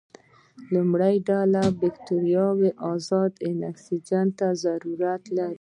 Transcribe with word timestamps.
لومړۍ 0.73 1.15
ډله 1.29 1.63
بکټریاوې 1.79 2.69
ازاد 2.91 3.31
اکسیجن 3.71 4.27
ته 4.39 4.47
ضرورت 4.63 5.23
لري. 5.35 5.49